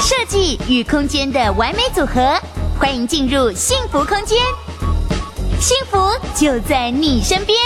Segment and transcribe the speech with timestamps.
[0.00, 2.38] 设计与空间的完美组合，
[2.78, 4.38] 欢迎进入幸福空间，
[5.60, 5.98] 幸福
[6.34, 7.58] 就在你身边。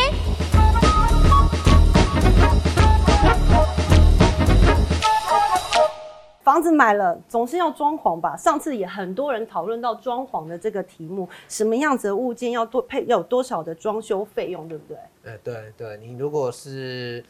[6.59, 8.37] 房子买了，总是要装潢吧？
[8.37, 14.97] 上次也很多人讨论到装潢的这个题目，什么样子的物件要多配，要有多少的装修费用，对不对？
[15.23, 17.25] 呃，对对，你如果是。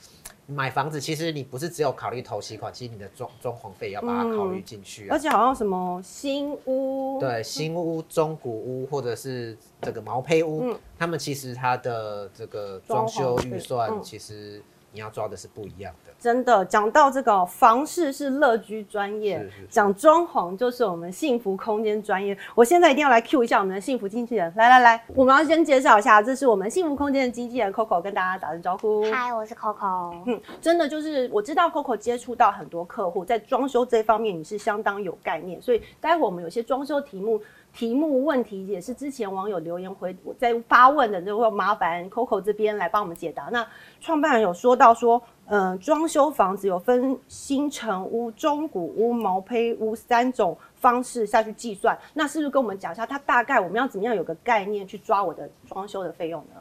[0.51, 14.63] 买房子其实你不是只有考虑头期款，其实你的装装潢费要把它考虑进去、啊嗯、而且好像什么新屋，对，新屋、中古屋或者是这个毛坯屋，嗯、他们其实它的这个装修预算其实。
[14.93, 16.65] 你要抓的是不一样的，真的。
[16.65, 22.37] 讲到这个房事是乐居专业，讲装潢就是我们幸福空间专业。
[22.55, 29.05] 我现在一定要来 cue 一下我们的幸福经纪人，来来来，我们要先介绍一下，这是我们幸福空间的经纪人 Coco，跟大家打声招呼。
[29.13, 30.17] 嗨，我是 Coco。
[30.27, 37.41] 嗯，真的就是我知道 Coco 接触到很多客户，在装修这方面你是相当有概念，所以待会我们有些装修题目。
[37.73, 43.45] 题目问题也是之前网友留言回在发问的，就会麻烦 Coco 这边来帮我们解答。
[43.53, 43.67] 那
[44.01, 56.61] 创办人有说到说，嗯、呃，装修房子有分新成屋、中古屋、毛坯屋三种方式下去计算，那是不是跟我们讲一下，它大概我们要怎么样有个概念去抓我的装修的费用呢？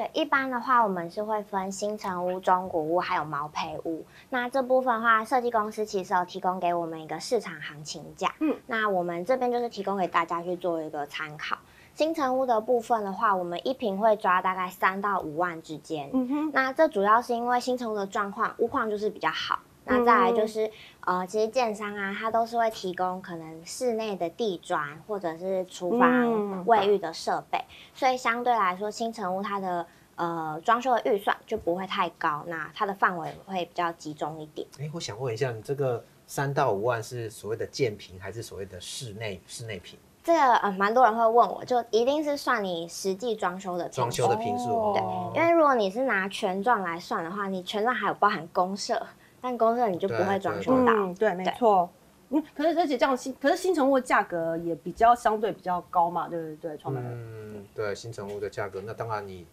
[0.00, 4.02] 对，一般的话，我们是会分新城屋、中古屋还有毛坯屋。
[4.30, 8.34] 那这部分的话，设计公司其实有提供给我们一个市场行情价。
[8.38, 11.58] 嗯，那我们这边就是提供给大家去做一个参考。
[11.94, 16.08] 新城屋的部分的话，我们一平会抓大概三到五万之间。
[16.14, 19.58] 嗯哼，那这主要是因为新城屋的状况，屋况就是比较好。
[19.90, 20.66] 那再来就是，
[21.00, 34.64] 嗯、呃，其实建商啊，它都是会提供可能室内的地砖或者是厨房、卫浴的设备，嗯、所以相对来说，新成屋它的呃装修的预算就不会太高，那它的范围会比较集中一点。
[34.78, 39.98] 哎、欸，我想问一下，你这个三到五万是所谓的建平，还是所谓的室内室内平？
[40.22, 49.04] 这个呃，蛮多人会问我，就一定是算你实际装修的装修的平数，哦、对，因为如果你是拿全幢来算的话，你全幢还有包含公设。
[49.40, 51.88] 但公社你就不会装修到，嗯，对，没错。
[52.32, 56.76] 嗯，可是而且这样新，可是新成屋的价格也比较相对比较高嘛，对不对？
[56.76, 59.44] 创办人，嗯，对，新成屋的价格，那当然你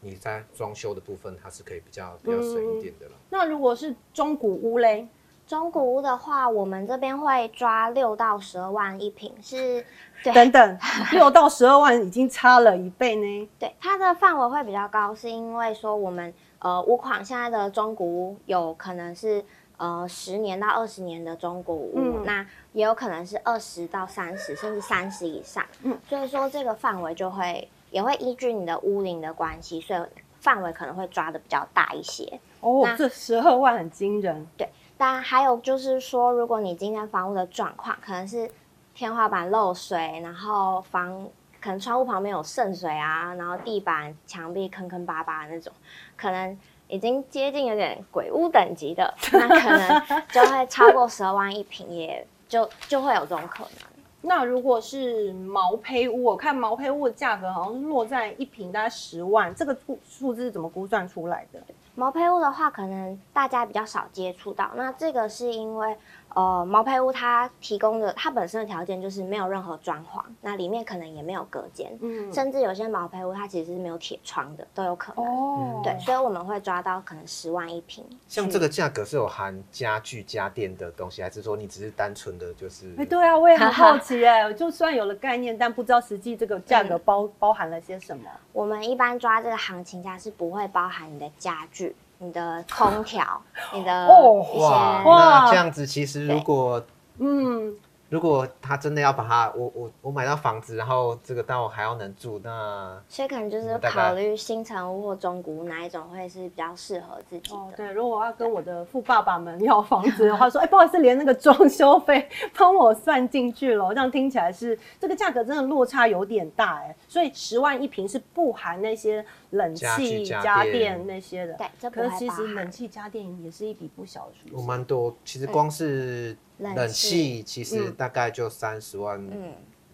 [0.00, 3.12] 你在装修的部分，它是可以比较比较省一点的了。
[3.30, 5.08] 那如果是中古屋嘞？
[5.46, 9.84] 中古屋的话，我们这边会抓六到十二万一平，是，
[10.22, 10.78] 对，等等，
[11.10, 13.48] 六到十二万已经差了一倍呢。
[13.58, 16.32] 对，它的范围会比较高，是因为说我们。
[16.60, 19.42] 呃，屋况现在的中古屋有可能是
[19.78, 25.64] 呃十年到二十年的中古屋，嗯、那也有可能是二十到三十，甚至三十以上。
[25.82, 30.00] 嗯，所以说这个范围就会也会依据你的屋龄的关系，所以
[30.38, 32.38] 范围可能会抓的比较大一些。
[32.60, 34.46] 哦，那这十二万很惊人。
[34.58, 34.68] 对，
[34.98, 38.50] 当然还有就是说，如果你今天房屋的状况可能是
[38.94, 41.26] 天花板漏水，然后房。
[41.60, 45.72] 可能窗户旁边有渗水啊，然后地板、墙壁坑坑巴巴的那种，
[46.16, 53.72] 可能已经接近有点鬼屋等级的，那可能 就会超过十二万一平，也就就会有这种可能。
[54.22, 61.60] 那如果是毛坯屋，我看毛坯屋的价格好像是落在一平大概十万，这个数数字是怎么估算出来的？
[61.94, 65.96] 毛坯屋的话，可能大家比较少接触到，那这个是因为。
[66.32, 75.24] 呃，毛坯屋它提供的它本身的条件就是没有任何装潢，那里面可能也没有隔间，嗯，甚至有些毛坯屋它其实是没有铁窗的，都有可能。
[75.24, 78.04] 哦，对，所以我们会抓到可能十万一平。
[78.28, 82.90] 像这个价格是有含家具家电的东西，还是说你只是单纯的就是？
[82.92, 88.30] 哎、欸，对啊，我也很好奇哎、 欸，就算有了概念，但不知道实际这个价格包、嗯、包含了些什么。
[88.52, 91.89] 我们一般抓这个行情价是不会包含你的家具。
[92.22, 93.24] 你的空调，
[93.72, 94.08] 你的
[94.54, 96.82] 一些哇，那这样子其实如果
[97.18, 97.74] 嗯。
[98.10, 107.56] 如果他真的要把它，我我我买到房子，然后这个但我还要能住，那所以可能就是考虑新成屋或中古屋哪一种会是比较适合自己的。
[107.56, 116.96] 哦，对，如果我要跟我的富爸爸们要房子的话，说，哎、欸，不好意思，连那个装修费帮我算进去了，这样听起来是这个价格真的落差有点大哎。
[117.06, 121.54] 所以十万一平是不含那些冷气家，家电那些的。
[121.54, 124.56] 对，这可是其实冷气家电也是一笔不小的数。
[124.56, 126.36] 我蛮多，其实光是。
[126.60, 129.20] 冷气其实大概就三十万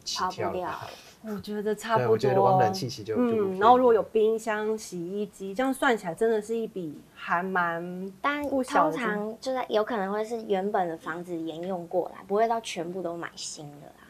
[0.05, 0.81] 起跳了，
[1.23, 2.13] 我觉得差不多。
[2.13, 14.07] 我觉得光冷气就嗯，然后如果有冰箱、洗衣机，这样算起来真的是一笔还蛮但通常就是有可能会是原本的房子沿用过来，不会到全部都买新的啦。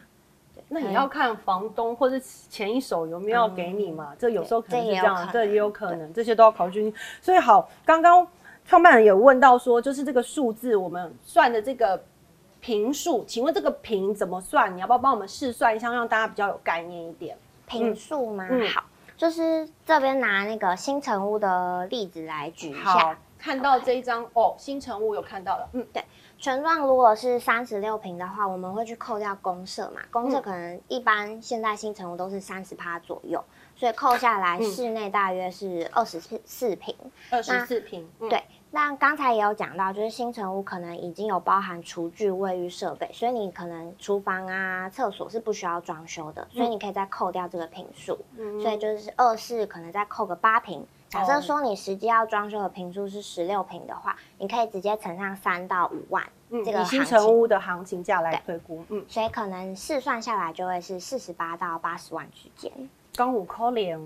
[0.53, 2.19] 对，那你要看房东或者
[2.49, 4.09] 前一手有没有给你嘛？
[4.11, 6.93] 嗯、这有时候可能是这样，这也有可能，这些都要考虑。
[7.21, 8.27] 所以好，刚刚
[8.65, 11.99] 创办人有问到说，就是这个数字我们算的这个
[12.61, 14.75] 坪数，请问这个平怎么算？
[14.75, 17.37] 你要不要帮我们试算一下，让大家比较有概念一点？
[17.65, 18.47] 平数吗？
[18.49, 18.83] 嗯、好，
[19.17, 23.17] 就是这边拿那个新成屋的例子来举一下。
[23.37, 26.03] 看到这一张哦，新成屋有看到了，嗯，对。
[26.39, 30.01] 全幢如果是三十六平的话，我们会去扣掉公社嘛？
[30.11, 33.43] 公社可能一般现在新成屋都是三十趴左右，
[33.75, 36.95] 所以扣下来室内大约是二十四四坪。
[37.31, 38.43] 二十四平，对。
[38.69, 48.19] 那刚才也有讲到，就是新城屋可能已经有包含厨具、卫浴设备，所以你可能厨房啊、厕所是不需要装修的，所以你可以再扣掉这个坪数。
[48.37, 50.85] 嗯，所以就是二室可能再扣个八坪。
[51.07, 62.89] 假设说你实际要装修的坪数是十六坪的话，你可以直接乘上三到五万，嗯，这个新城屋的行情价来推估，嗯，所以可能试算下来就会是四十八到八十万之间。
[63.17, 63.99] 刚五扣零，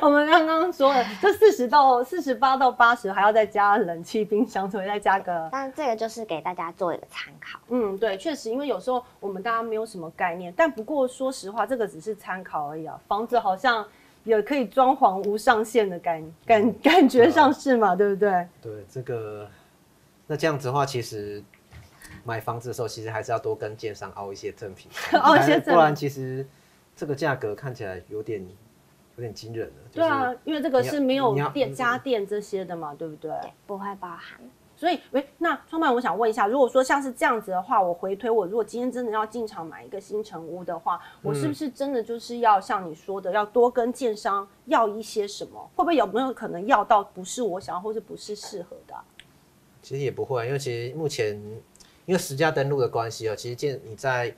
[0.00, 5.48] 我们刚刚说了， 这四十到四十八到八十还要再加冷气、冰箱，所以再加个。
[5.50, 7.58] 但这个就是给大家做一个参考。
[7.70, 12.98] 嗯，对，确实，因为有时候我们大家没有什么概念，但不过说实话，这个只是参考而已啊。
[13.08, 13.84] 房子好像。
[14.22, 18.46] 也可以装潢无上限的感感感觉上是嘛，对不对？
[18.60, 19.48] 对，这个
[20.26, 21.42] 那这样子的话，其实
[22.22, 26.46] 买房子的时候，其实还是要多跟建商凹一些赠品， 凹一些赠品，不然其实
[27.00, 28.46] 这个价格看起来有点
[29.16, 29.74] 有点惊人了。
[29.90, 33.30] 对啊，因为这个是没有电家电这些的嘛，对不对？
[33.40, 34.38] 对，不会包含。
[34.76, 45.58] 所以，喂，那创办人，我想问一下，如果说像是这样子的话，我回推，我如果今天真的要进场买一个新城屋的话，我是不是真的就是要像你说的，要多跟建商要一些什么？
[45.74, 49.02] 会不会有没有可能要到不是我想要，或是不是适合的啊？
[49.80, 51.34] 其实也不会，因为其实目前
[52.04, 54.34] 因为实价登录的关系哦，其实建你在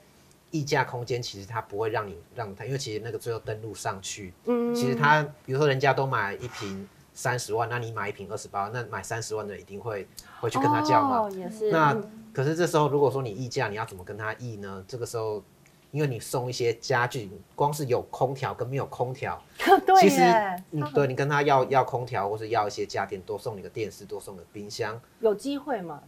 [0.52, 6.88] 议价空间，其实它不会让你让它，因为其实那个最后登录上去，嗯，其实它比如说人家都买一瓶。
[7.14, 10.08] 三十万，那你买一瓶二十八万，那买三十万的一定会
[10.40, 11.18] 会去跟他叫嘛？
[11.18, 11.70] 哦，也是。
[11.70, 11.94] 那
[12.32, 14.82] 可是这时候，如果说你议价，你要怎么跟他议呢？
[14.88, 15.42] 这个时候，
[15.90, 19.38] 因为你送一些家具，光是有空调跟没有空调，
[19.84, 20.22] 对其实
[20.70, 26.02] 你对你跟他要要空调，或是要一些家电，多送你个电视，多送个冰箱，有机会吗？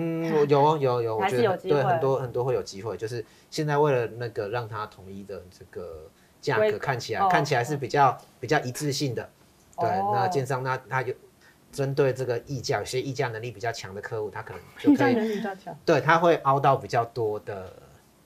[0.00, 2.96] 嗯，有有有，我觉得对很多很多会有机会。
[2.96, 6.10] 就是现在为了那个让它统一的这个
[6.40, 9.28] 价格看起来看起来是比较比较一致性的。
[9.78, 11.12] 对，那建商那他就
[11.72, 15.42] 针对这个议价，有些议价能力比较强的客户，他可能就可以，
[15.86, 17.72] 对，他会凹到比较多的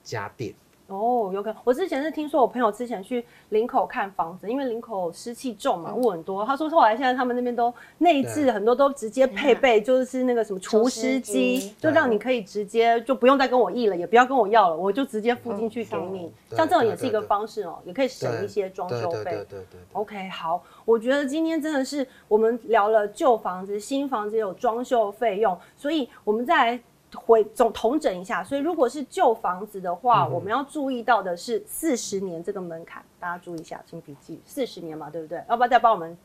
[0.03, 0.53] 家电。
[0.87, 1.59] 哦，有可能。
[1.65, 6.45] 我之前是听说，我朋友之前去林口看房子，因为林口湿气重嘛，雾很多。
[6.45, 16.31] 他说后来现在他们那边都内置很多，都直接配备，就是那个什么除湿机，就让你可以直接就不用再跟我议了，也不要跟我要了，我就直接付进去给你。
[16.51, 19.25] 像这种也是一个方式哦，也可以省一些装修费。
[19.25, 19.81] 对对对。
[19.95, 26.81] OK，好，我觉得今天真的是我们聊了旧房子、新房子有装修费用，所以我们再来。
[27.15, 35.43] 回总统整一下，所以如果是旧房子的话，嗯、我们要注意到的是四十年这个门槛，大家注意一下，请笔记，四十年嘛，对不对？
[35.49, 36.17] 要不要再帮我们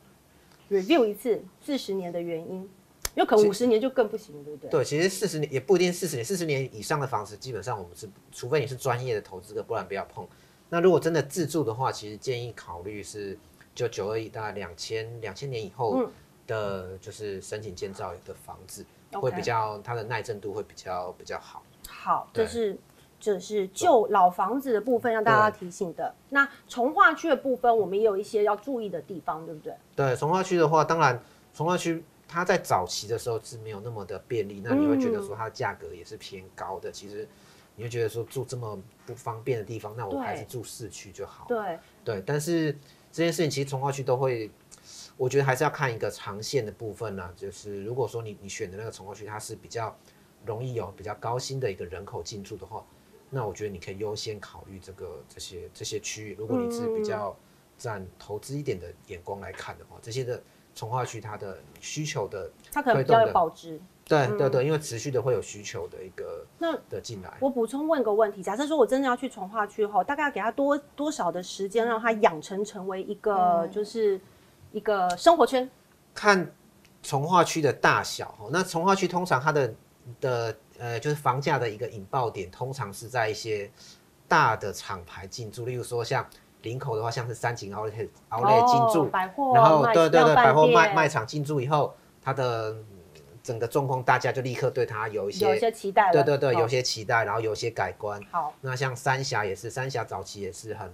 [0.69, 2.69] review 一次四十年的原因？
[3.15, 4.69] 有可能五十年就更不行，对不对？
[4.69, 10.25] 对，其实四十年也不一定，四十年，四十年以上的房子，基本上我们是，除非你是专业的投资客，不然不要碰。
[10.69, 13.37] 那如果真的自住的话，其实建议考虑是
[13.73, 16.07] 就九二一大概两千两千年以后
[16.49, 18.85] 的，就是申请建造的房子。
[19.11, 21.63] 会比较它的耐震度会比较比较好。
[21.87, 22.77] 好，这是
[23.19, 26.13] 这是旧老房子的部分，让大家提醒的。
[26.29, 29.73] 那从化区的部分，我们也有一些要注意的地方，对不对？
[29.95, 31.19] 对，从化区的话，当然
[31.55, 36.91] 从化区它在早期的时候是没有那么的便利，那你会觉得说它的价格也是偏高的。
[36.91, 37.27] 嗯、其实
[37.75, 41.45] 你会觉得说住这么不方便的地方，那我还是住市区就好。
[41.47, 42.71] 对对，但是
[43.11, 44.51] 这件事情其实从化区都会。
[45.17, 49.93] 我觉得还是要看一个长线的部分呢、啊，就是如果说你你选的那个重化区，它是比较
[50.45, 52.85] 容易有比较高薪的一个人口进驻的话，
[53.29, 56.35] 那我觉得你可以优先考虑这个这些这些区域。
[56.39, 57.35] 如果你是比较
[57.77, 60.41] 占投资一点的眼光来看的话，这些的
[60.73, 63.79] 重化区它的需求的，它可能比较有保值。
[64.05, 67.37] 对对对，因为持续的会有需求的一个那的进来。
[67.41, 74.19] 我补充问个问题，假设说我真的要去从化区后，大概要给他多多少的时间，让他养成成为一个就是。
[74.71, 75.69] 一个生活圈，
[76.13, 76.51] 看
[77.01, 78.35] 从化区的大小。
[78.51, 79.73] 那从化区通常它的
[80.19, 83.69] 的呃，就是房价的一个引爆点，通常是在一些
[84.27, 86.25] 大的厂牌进驻，例如说像
[86.61, 92.75] 林口的话，像是三井奥莱奥莱进驻，百货，然后对对对，百货卖卖场进驻以后，它的
[93.41, 98.21] 整个状况，大家就立刻对它有一些有一些期待，对对对，哦有些期待，然后有些改观。
[98.31, 100.93] 好，那像三峡也是，三峡早期也是很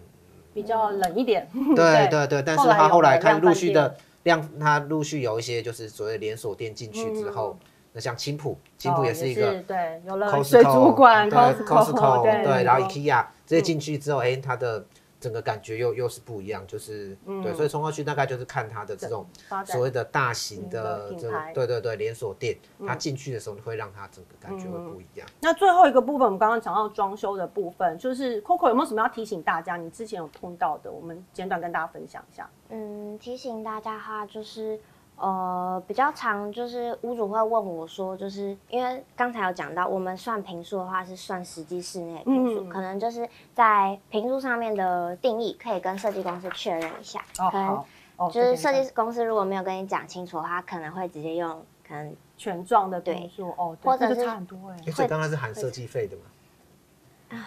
[0.55, 2.25] 比较冷一点，对 对。
[2.27, 7.57] 对，但是他后来看陆续的量量，他陆续有一些就是所谓连锁店进去之后，
[7.91, 14.85] 那像青浦，青浦也是一个对，有了水族馆，对，Costco，对，然后 IKEA 这些进去之后，哎，它的。
[15.25, 19.25] 整个感觉又又是不一样，就是、嗯、对，所以冲过去大概就是看它的这种
[19.65, 22.55] 所谓的大型的这种对对对连锁店，
[22.85, 25.27] 它进去的时候会让它整个感觉会不一样。
[25.27, 29.77] 嗯、那最后一个部分，我们刚刚讲到装修的部分，就是 Coco 有没有什么要提醒大家？
[29.77, 32.47] 你之前有碰到的，我们简短跟大家分享一下。
[32.69, 34.79] 嗯，提醒大家哈，就是。
[35.17, 47.23] 呃，比较常就是屋主会问我说，就是因为刚才有讲到，我们算平数的话是算实际室内平数，嗯、可能就是在平数上面的定义可以跟设计公司确认一下。
[47.39, 47.85] 哦，可能
[48.31, 54.91] 就是设计公司如果没有跟你讲清楚的话，可能会直接用可能全幢的坪数哦，或者是差很多哎、欸。
[54.91, 56.23] 所以刚刚是含设计费的嘛？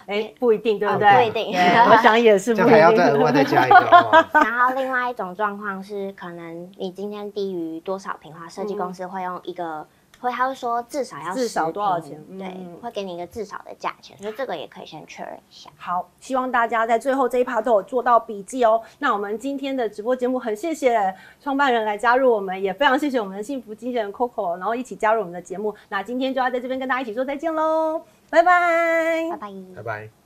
[0.05, 1.29] 哎，不一定，对不对？
[1.31, 1.57] 不一定，
[1.89, 2.71] 我想也是不一定。
[2.71, 4.27] 还要再额外再加一个。
[4.41, 9.85] 然后另外一种状况是，可能你今天低于多少平的话，设计公司会用一个，
[10.19, 12.21] 会他会说至少要至少多少钱？
[12.37, 15.69] 对，会给你一个至少的价钱，所以这个也可以先确认一下。
[15.77, 18.81] 好，希望大家在最后这一趴都有做到笔记哦。
[18.99, 25.73] 那我们今天的直播节目很谢谢创办人来加入我们，也非常谢谢我们的幸福经纪人 Coco，然后一起加入我们的节目。
[25.89, 28.01] 那今天就要在这边跟大家一起说再见喽。
[28.29, 30.18] 拜拜，拜拜，拜拜。